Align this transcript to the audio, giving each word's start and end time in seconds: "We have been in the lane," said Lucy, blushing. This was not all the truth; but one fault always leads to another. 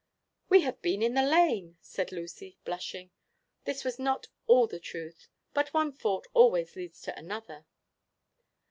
"We 0.49 0.61
have 0.61 0.81
been 0.81 1.03
in 1.03 1.13
the 1.13 1.21
lane," 1.21 1.77
said 1.79 2.11
Lucy, 2.11 2.57
blushing. 2.65 3.11
This 3.65 3.83
was 3.85 3.99
not 3.99 4.25
all 4.47 4.65
the 4.65 4.79
truth; 4.79 5.27
but 5.53 5.75
one 5.75 5.91
fault 5.91 6.25
always 6.33 6.75
leads 6.75 7.01
to 7.03 7.15
another. 7.15 7.67